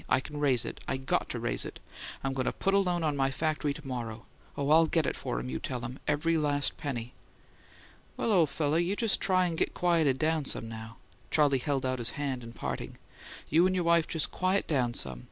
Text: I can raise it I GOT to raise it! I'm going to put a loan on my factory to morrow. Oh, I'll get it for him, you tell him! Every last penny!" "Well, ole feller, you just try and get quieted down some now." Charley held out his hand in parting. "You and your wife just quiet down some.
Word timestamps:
I 0.09 0.19
can 0.19 0.39
raise 0.39 0.65
it 0.65 0.79
I 0.87 0.97
GOT 0.97 1.29
to 1.29 1.39
raise 1.39 1.63
it! 1.63 1.79
I'm 2.23 2.33
going 2.33 2.47
to 2.47 2.51
put 2.51 2.73
a 2.73 2.79
loan 2.79 3.03
on 3.03 3.15
my 3.15 3.29
factory 3.29 3.71
to 3.75 3.85
morrow. 3.87 4.25
Oh, 4.57 4.71
I'll 4.71 4.87
get 4.87 5.05
it 5.05 5.15
for 5.15 5.39
him, 5.39 5.47
you 5.47 5.59
tell 5.59 5.81
him! 5.81 5.99
Every 6.07 6.37
last 6.37 6.75
penny!" 6.75 7.13
"Well, 8.17 8.31
ole 8.31 8.47
feller, 8.47 8.79
you 8.79 8.95
just 8.95 9.21
try 9.21 9.45
and 9.45 9.55
get 9.55 9.75
quieted 9.75 10.17
down 10.17 10.45
some 10.45 10.67
now." 10.67 10.97
Charley 11.29 11.59
held 11.59 11.85
out 11.85 11.99
his 11.99 12.09
hand 12.17 12.43
in 12.43 12.51
parting. 12.53 12.97
"You 13.47 13.67
and 13.67 13.75
your 13.75 13.83
wife 13.83 14.07
just 14.07 14.31
quiet 14.31 14.65
down 14.65 14.95
some. 14.95 15.19